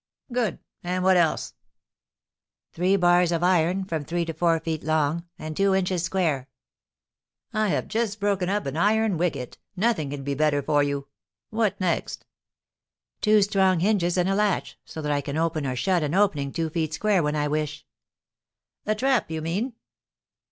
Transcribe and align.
"Good, 0.31 0.57
and 0.83 1.03
what 1.03 1.15
else?" 1.15 1.53
"Three 2.73 2.95
bars 2.95 3.31
of 3.31 3.43
iron, 3.43 3.85
from 3.85 4.03
three 4.03 4.25
to 4.25 4.33
four 4.33 4.59
feet 4.59 4.83
long, 4.83 5.27
and 5.37 5.55
two 5.55 5.75
inches 5.75 6.01
square." 6.01 6.49
"I 7.53 7.67
have 7.67 7.87
just 7.87 8.19
broken 8.19 8.49
up 8.49 8.65
an 8.65 8.75
iron 8.75 9.19
wicket; 9.19 9.59
nothing 9.75 10.09
can 10.09 10.23
be 10.23 10.33
better 10.33 10.63
for 10.63 10.81
you. 10.81 11.07
What 11.51 11.79
next?" 11.79 12.25
"Two 13.21 13.43
strong 13.43 13.79
hinges 13.81 14.17
and 14.17 14.27
a 14.27 14.33
latch, 14.33 14.75
so 14.85 15.03
that 15.03 15.11
I 15.11 15.21
can 15.21 15.37
open 15.37 15.67
or 15.67 15.75
shut 15.75 16.01
an 16.01 16.15
opening 16.15 16.51
two 16.51 16.71
feet 16.71 16.95
square 16.95 17.21
when 17.21 17.35
I 17.35 17.47
wish." 17.47 17.85
"A 18.87 18.95
trap, 18.95 19.29
you 19.29 19.39
mean?" 19.43 19.73